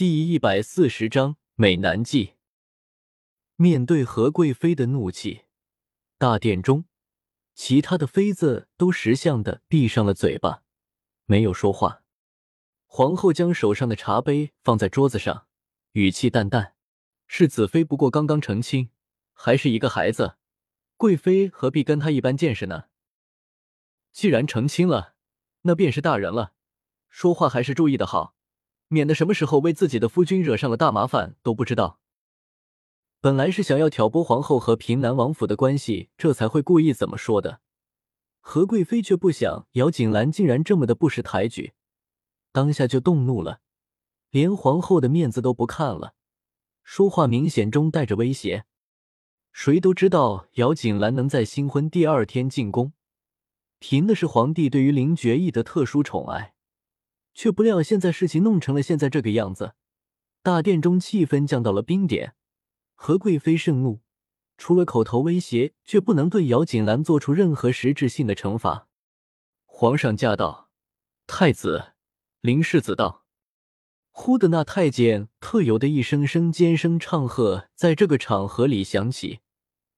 [0.00, 2.36] 第一百四十章美男计。
[3.56, 5.42] 面对何贵妃的怒气，
[6.16, 6.86] 大殿中
[7.54, 10.62] 其他的妃子都识相的闭上了嘴巴，
[11.26, 12.02] 没有说话。
[12.86, 15.46] 皇后将手上的茶杯放在桌子上，
[15.92, 16.74] 语气淡淡
[17.28, 18.88] ：“是子妃不过刚刚成亲，
[19.34, 20.38] 还是一个孩子，
[20.96, 22.84] 贵妃何必跟他一般见识呢？
[24.12, 25.14] 既然成亲了，
[25.64, 26.54] 那便是大人了，
[27.10, 28.34] 说话还是注意的好。”
[28.92, 32.00] 免得什么时候为自己的夫君惹上了大麻烦都不知道。
[33.20, 37.60] 本来是想要挑拨皇后和平南王府的关系，这才会故意怎么说的。
[38.40, 41.72] 何贵妃却不想姚锦兰竟然这么的不识抬举，
[42.50, 43.60] 当下就动怒了，
[44.30, 46.14] 连皇后的面子都不看了，
[46.82, 48.64] 说话明显中带着威胁。
[49.52, 52.92] 谁都知道姚锦兰能在新婚第二天进宫，
[53.78, 56.54] 凭的是皇帝对于林觉义的特殊宠爱。
[57.34, 59.74] 却不料，现在事情弄成了现在这个样子，
[60.42, 62.34] 大殿中气氛降到了冰点。
[62.94, 64.00] 何贵妃盛怒，
[64.58, 68.88] 除了口头威胁，却不能对姚锦兰做出任何实质性的惩罚。
[69.64, 70.68] 皇上驾到，
[71.26, 71.92] 太子
[72.40, 73.24] 林世子到。
[74.10, 79.40] 忽的那太监特有的一声声尖声唱和，在这个场合里响起，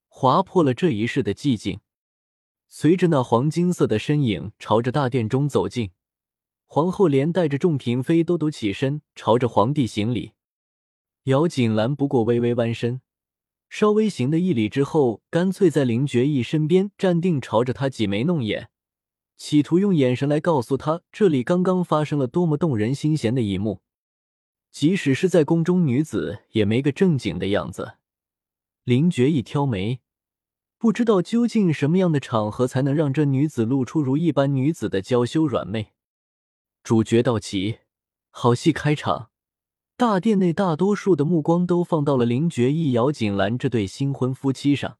[0.06, 1.80] 划破了这一世的寂静。
[2.68, 5.90] 随着那黄金色的身影朝着大殿中走近。
[6.74, 10.32] 皇后连带着众嫔妃都都起身，朝着皇帝行礼。
[11.24, 13.02] 姚锦兰不过微微弯身，
[13.68, 18.70] 稍微行的一礼之后，干脆在林觉义身边站定，朝着他挤眉弄眼，
[19.36, 23.82] 企图用眼神来告诉他这里刚刚发生了多么动人心弦的一幕。
[24.70, 27.98] 即使是在宫中，女子也没个正经的样子。
[28.84, 30.00] 林觉义挑眉，
[30.78, 35.92] 不知道究竟什么样的场合才能让这女子露出如一般女子的娇羞软媚。
[36.82, 37.78] 主角到齐，
[38.30, 39.30] 好戏开场。
[39.96, 44.98] 大殿内大多数的目光都放到了林觉义、姚锦兰这对新婚夫妻上。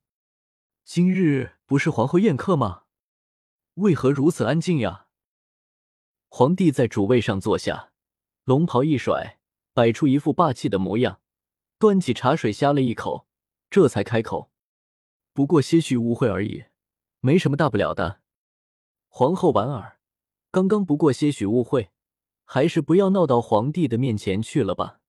[0.85, 2.85] 今日不是皇后宴客吗？
[3.75, 5.09] 为何如此安静呀？
[6.29, 7.91] 皇帝在主位上坐下，
[8.45, 9.41] 龙袍一甩，
[9.75, 11.21] 摆出一副霸气的模样，
[11.81, 13.27] 端起茶水呷了一口，
[13.69, 14.53] 这才开口
[15.35, 16.67] ：“不过些许误会而已，
[17.19, 18.21] 没什么大不了的。”
[19.11, 19.99] 皇后莞尔。
[20.53, 21.93] 刚刚不过些许误会，
[22.45, 25.01] 还是不要闹到皇帝的面前去了吧。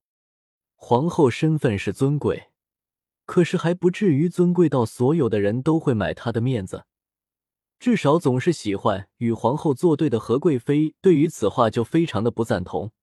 [0.74, 2.52] 皇后身份是尊贵，
[3.26, 6.86] 可是还不至于尊贵到所有的人都会买她的面子。
[7.78, 12.94] 至少总是喜欢与皇后作对的何贵妃，对于此话就非常的不赞同。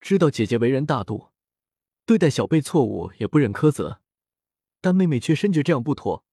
[0.00, 1.28] 知道姐姐为人大度，
[2.06, 4.00] 对待小辈错误也不忍苛责，
[4.80, 6.24] 但妹妹却深觉这样不妥。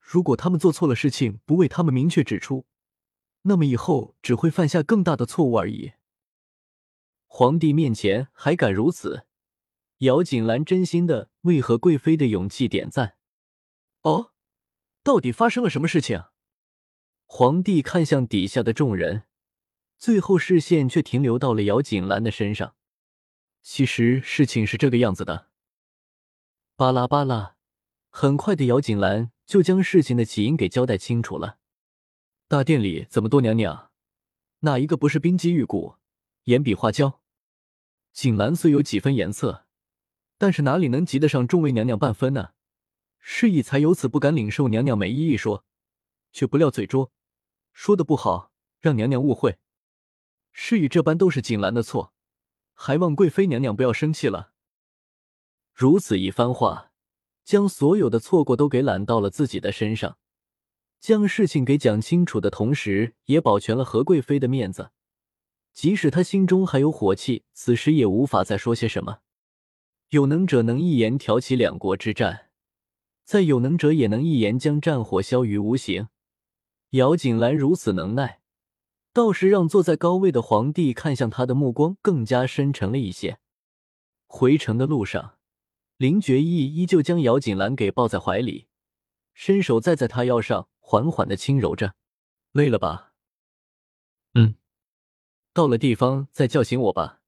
[0.00, 2.66] 如果他们做错了事情，不为他们明确指出。
[3.42, 5.92] 那么以后只会犯下更大的错误而已。
[7.26, 9.26] 皇帝面前还敢如此？
[9.98, 13.16] 姚锦兰真心的为何贵妃的勇气点赞。
[14.02, 14.32] 哦，
[15.02, 16.24] 到底发生了什么事情？
[17.26, 19.24] 皇帝看向底下的众人，
[19.96, 22.74] 最后视线却停留到了姚锦兰的身上。
[23.62, 25.48] 其实事情是这个样子的。
[26.74, 27.54] 巴拉巴拉，
[28.08, 31.59] 很快的，姚锦兰就将事情的起因给交代清楚了。
[32.50, 33.92] 大殿里怎么多娘娘？
[34.62, 35.94] 哪一个不是冰肌玉骨、
[36.46, 37.20] 眼比花娇？
[38.12, 39.66] 锦兰虽有几分颜色，
[40.36, 42.48] 但是哪里能及得上众位娘娘半分呢？
[43.20, 45.64] 是以才有此不敢领受娘娘美意一说，
[46.32, 47.12] 却不料嘴拙，
[47.72, 48.50] 说的不好，
[48.80, 49.60] 让娘娘误会。
[50.50, 52.12] 是以这般都是锦兰的错，
[52.74, 54.54] 还望贵妃娘娘不要生气了。
[55.72, 56.90] 如此一番话，
[57.44, 60.18] 将所有的错过都给揽到了自己的身上。
[61.00, 64.90] 将事情给讲清楚的同时，也保全了何贵妃的面子。
[65.72, 69.20] 即使他心中还有火气，此时也无法再说些什么。
[70.10, 72.50] 有能者能一言挑起两国之战，
[73.24, 76.08] 再有能者也能一言将战火消于无形。
[76.90, 78.40] 姚锦兰如此能耐，
[79.14, 83.38] 倒是让坐在高位的皇帝看向他的目光更加深沉了一些。
[84.26, 85.36] 回城的路上，
[85.96, 88.66] 林觉义依旧将姚锦兰给抱在怀里，
[89.32, 90.68] 伸手再在他腰上。
[90.90, 91.94] 缓缓的轻柔着，
[92.50, 93.12] 累了吧？
[94.34, 94.56] 嗯，
[95.52, 97.20] 到了地方再叫醒我吧。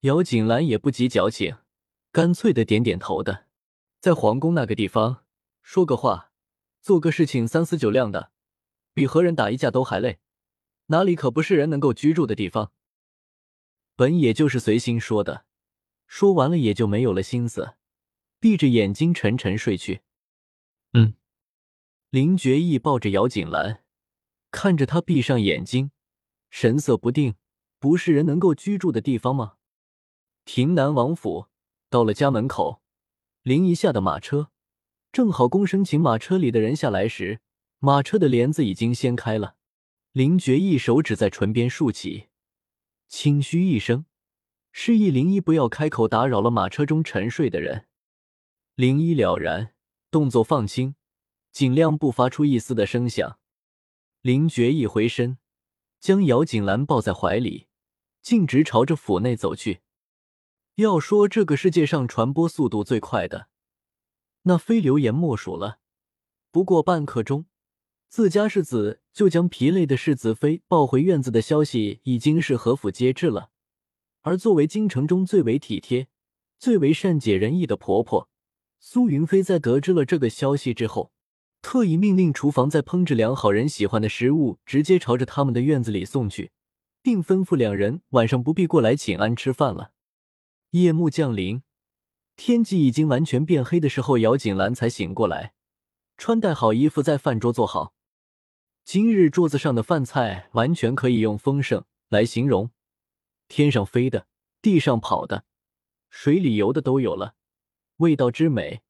[0.00, 1.56] 姚锦兰也不急矫情，
[2.12, 3.46] 干脆的点点头的，
[3.98, 5.24] 在皇宫那个地方
[5.62, 6.32] 说个话，
[6.82, 8.30] 做个事情三思九量的，
[8.92, 10.18] 比和人打一架都还累，
[10.88, 12.72] 哪里可不是人能够居住的地方？
[13.96, 15.46] 本也就是随心说的，
[16.06, 17.76] 说完了也就没有了心思，
[18.38, 20.02] 闭着眼睛沉沉睡去。
[20.92, 21.14] 嗯。
[22.14, 23.82] 林觉义抱着姚锦兰，
[24.52, 25.90] 看着她闭上眼睛，
[26.48, 27.34] 神色不定。
[27.80, 29.54] 不是人能够居住的地方吗？
[30.44, 31.48] 亭南王府
[31.90, 32.80] 到了家门口，
[33.42, 34.52] 林一下的马车，
[35.10, 37.40] 正好公生请马车里的人下来时，
[37.80, 39.56] 马车的帘子已经掀开了。
[40.12, 42.28] 林觉一手指在唇边竖起，
[43.08, 44.06] 轻嘘一声，
[44.70, 47.88] 示意林一不要开口打扰了马车中沉睡的人。
[48.76, 49.74] 林一了然，
[50.12, 50.94] 动作放轻，
[51.54, 53.38] 尽量不发出一丝的声响。
[54.22, 55.38] 林觉一回身，
[56.00, 57.68] 将姚锦兰抱在怀里，
[58.20, 59.82] 径直朝着府内走去。
[60.74, 63.46] 要说这个世界上传播速度最快的，
[64.42, 65.78] 那非流言莫属了。
[66.50, 67.46] 不过半刻钟，
[68.08, 73.52] 自家世子就将疲累的世子妃抱回院子的消息，已经是合府皆知了。
[74.22, 76.08] 而作为京城中最为体贴、
[76.58, 78.28] 最为善解人意的婆婆，
[78.80, 81.12] 苏云飞在得知了这个消息之后，
[81.64, 86.52] 特意命令厨房在烹制两好人喜欢的食物，直接朝着他们的院子里送去，
[87.00, 89.92] 并吩咐两人晚上不必过来请安吃饭了。
[90.72, 91.62] 夜幕降临，
[92.36, 95.54] 天际已经完全变黑的时候，姚锦兰才醒过来，
[96.18, 97.94] 穿戴好衣服，在饭桌坐好。
[98.84, 102.70] 今日桌子上的饭菜完全可以用丰盛来形容，
[103.48, 104.26] 天上飞的，
[104.60, 105.44] 地上跑的，
[106.10, 107.36] 水里游的都有了，
[107.96, 108.82] 味道之美，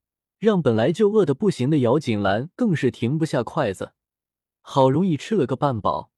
[0.44, 3.94] 让本来就饿得不行的姚锦兰更是停不下筷子。
[4.60, 6.12] 好容易吃了个半饱，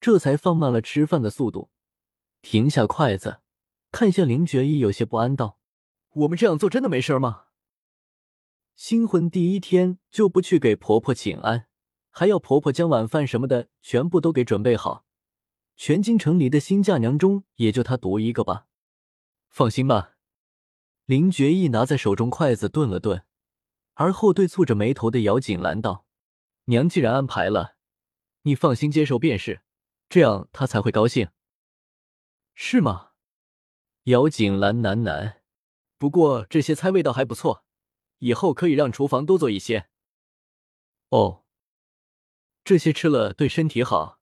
[0.00, 1.70] 这才放慢了吃饭的速度，
[2.40, 3.40] 停下筷子。
[3.90, 5.58] 看向林觉意，有些不安道
[6.14, 7.42] ：“我们这样做真的没事吗？
[8.74, 11.66] 新婚第一天就不去给婆婆请安，
[12.10, 15.04] 还要婆婆将晚饭什么的全部都给准备好。
[15.76, 18.66] 全京城里的新嫁娘中，也就她独一个吧。
[19.48, 20.12] 放心吧。”
[21.04, 23.24] 林觉意拿在手中筷子顿了顿，
[23.94, 26.06] 而后对蹙着眉头的姚锦兰道
[26.66, 27.76] ：“娘既然安排了，
[28.42, 29.62] 你放心接受便是，
[30.08, 31.28] 这样她才会高兴，
[32.54, 33.10] 是吗？”
[34.04, 35.40] 姚锦兰喃喃
[35.98, 37.64] ：“不过这些菜味道还不错，
[38.18, 39.88] 以后可以让厨房多做一些。”
[41.10, 41.44] 哦，
[42.64, 44.18] 这些吃了对身体好，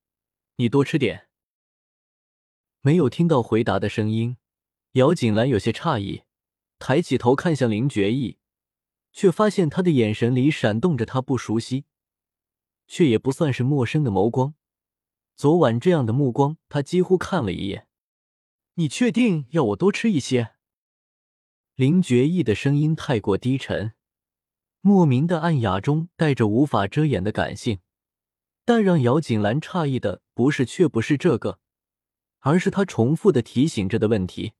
[0.57, 1.29] 你多吃点。
[2.81, 4.37] 没有听到回答的声音，
[4.93, 6.23] 姚锦兰有些诧异，
[6.77, 8.39] 抬起头看向林觉意，
[9.11, 11.85] 却发现他的眼神里闪动着他不熟悉，
[12.87, 14.55] 却也不算是陌生的眸光。
[15.35, 17.87] 昨晚这样的目光，他几乎看了一眼。
[18.75, 20.51] 你确定要我多吃一些？
[21.75, 23.93] 林觉意的声音太过低沉，
[24.81, 27.79] 莫名的暗哑中带着无法遮掩的感性。
[28.63, 31.59] 但让姚锦兰诧异的不是，却不是这个，
[32.39, 34.53] 而是他重复的提醒着的问题：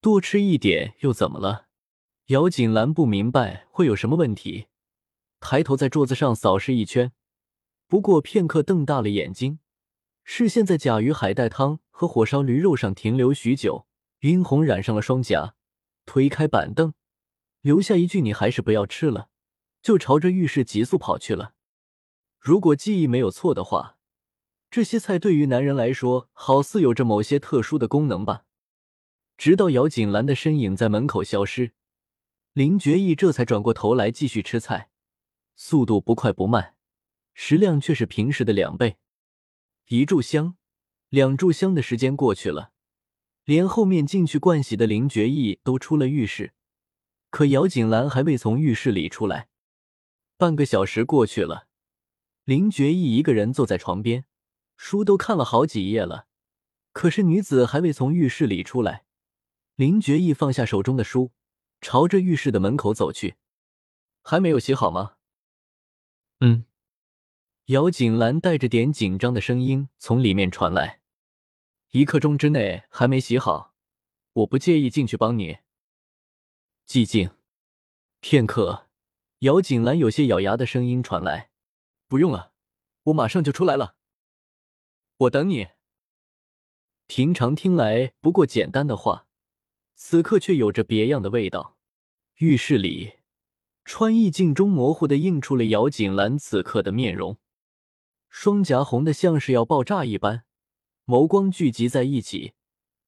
[0.00, 1.65] 多吃一点又怎么了？
[2.26, 4.66] 姚锦兰不明白会有什么问题，
[5.38, 7.12] 抬头在桌子上扫视一圈，
[7.86, 9.60] 不过片刻，瞪大了眼睛。
[10.24, 13.86] 视线在甲鱼海带汤和火烧驴肉上停留许久，
[14.22, 15.54] 晕红染上了双颊，
[16.04, 16.94] 推开板凳，
[17.60, 19.28] 留下一句“你还是不要吃了”，
[19.80, 21.52] 就朝着浴室急速跑去了。
[22.40, 23.98] 如果记忆没有错的话，
[24.68, 28.42] 这些菜对于男人来说，好似有着某些特殊的功能吧。
[29.38, 31.70] 直到姚锦兰的身影在门口消失，
[32.56, 34.88] 林觉意这才转过头来继续吃菜，
[35.56, 36.74] 速度不快不慢，
[37.34, 38.96] 食量却是平时的两倍。
[39.88, 40.56] 一炷香，
[41.10, 42.72] 两炷香的时间过去了，
[43.44, 46.54] 连后面进去盥洗的林觉意都出了浴室，
[47.28, 49.48] 可姚锦兰还未从浴室里出来。
[50.38, 51.66] 半个小时过去了，
[52.44, 54.24] 林觉意一个人坐在床边，
[54.78, 56.26] 书都看了好几页了，
[56.94, 59.04] 可是女子还未从浴室里出来。
[59.74, 61.32] 林觉意放下手中的书，
[61.80, 63.36] 朝着浴室的门口走去。
[64.22, 65.16] 还没有洗好吗？
[66.40, 66.64] 嗯。
[67.66, 71.00] 姚锦兰带着点紧张的声音从里面传来
[71.90, 73.74] ：“一刻钟之内还没洗好，
[74.32, 75.58] 我不介意进去帮你。”
[76.86, 77.30] 寂静
[78.20, 78.88] 片刻，
[79.40, 81.50] 姚锦兰有些咬牙的声音传来
[82.06, 82.52] ：“不用了，
[83.04, 83.96] 我马上就出来了。”
[85.18, 85.68] 我等你。
[87.08, 89.25] 平常听来不过简单的话，
[89.98, 91.76] 此刻却有着别样的味道。
[92.36, 93.14] 浴室里，
[93.82, 97.38] 穿衣镜中模糊的映出了姚锦兰此刻的面容。
[98.28, 100.44] 双颊红的像是要爆炸一般，
[101.06, 102.52] 眸光聚集在一起，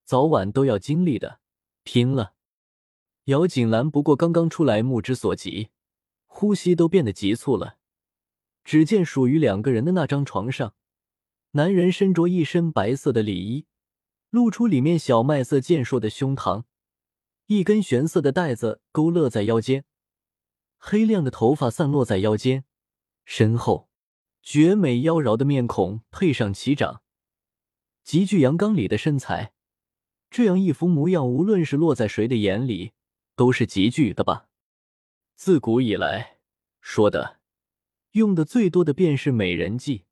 [0.02, 1.40] 早晚都要经历的，
[1.85, 2.33] 拼了！
[3.25, 5.68] 姚锦兰不过刚刚出来，目之所及，
[6.26, 7.76] 呼吸都变得急促了。
[8.64, 10.75] 只见属于两个人的那张床上，
[11.50, 13.66] 男人身着一身白色的里衣，
[14.30, 16.64] 露出里面小麦色健硕的胸膛，
[17.49, 19.87] 一根玄色的带子勾勒在腰间，
[20.76, 22.64] 黑亮的头发散落在腰间，
[23.25, 23.88] 身后。
[24.43, 27.02] 绝美妖娆的面孔配上齐长、
[28.02, 29.52] 极具阳刚里的身材，
[30.31, 32.93] 这样一副模样，无论是落在谁的眼里，
[33.35, 34.49] 都是极具的吧。
[35.35, 36.38] 自古以来，
[36.81, 37.40] 说的
[38.12, 40.05] 用的最多的便是美人计，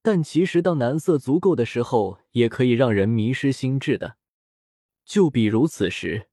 [0.00, 4.16] 但其实当男色足够的时候，也可以让人迷失心智的。
[5.04, 6.28] 就比如此时，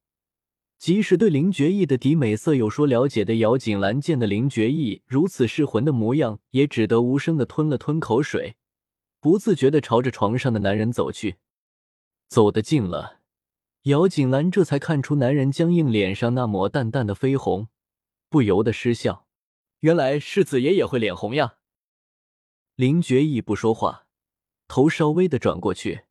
[0.83, 8.57] 即使对林觉意的敌美色有说了解的姚锦兰，见的林觉意如此噬魂的模样，也只得无声的吞了吞口水，
[9.21, 11.37] 不自觉的朝着床上的男人走去。
[12.27, 13.21] 走得近了，
[13.83, 17.69] 姚锦兰这才看出男人僵硬脸上那抹淡淡的绯红，
[18.27, 19.25] 不由得失笑
[19.79, 21.53] ：“原来世子爷也会脸红呀。”
[22.75, 24.07] 林觉意不说话，
[24.67, 26.01] 头稍微的转过去。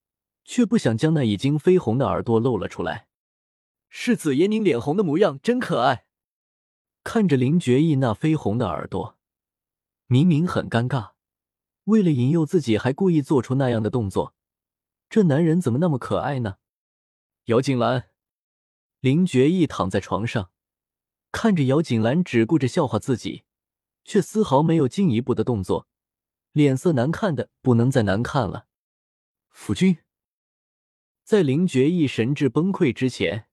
[0.47, 3.09] 却不想将那已经绯红的耳朵露了出来。
[3.95, 6.07] 世子爷，您脸红的模样真可爱。
[7.05, 9.19] 看着林觉意那绯红的耳朵，
[10.07, 11.11] 明明很尴尬，
[11.85, 14.35] 为了引诱自己还故意做出那样的动作，
[15.11, 16.57] 这男人怎么那么可爱呢？
[17.45, 18.09] 姚锦兰，
[19.01, 20.51] 林觉意躺在床上，
[21.31, 23.45] 看着姚锦兰只顾着笑话自己，
[24.05, 25.87] 却丝毫没有进一步的动作，
[26.53, 28.69] 脸色难看的不能再难看了。
[29.51, 29.99] 夫君。
[31.23, 33.49] 在林觉意神智崩溃之前，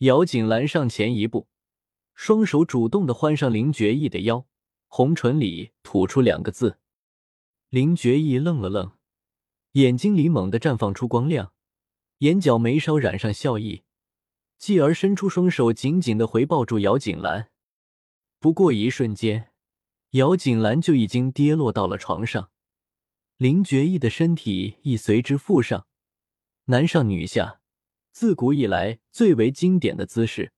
[0.00, 1.48] 姚锦兰上前一步，
[2.14, 4.46] 双手主动的欢上林觉意的腰，
[4.88, 6.78] 红唇里吐出两个字。
[7.70, 8.92] 林觉意愣了愣，
[9.72, 11.54] 眼睛里猛地绽放出光亮，
[12.18, 13.84] 眼角眉梢染上笑意，
[14.58, 17.48] 继而伸出双手紧紧的回抱住姚锦兰。
[18.38, 19.50] 不过一瞬间，
[20.10, 22.50] 姚锦兰就已经跌落到了床上，
[23.38, 25.86] 林觉意的身体亦随之附上。
[26.66, 27.60] 男上女下，
[28.18, 30.54] 自古以来最为经典的姿势。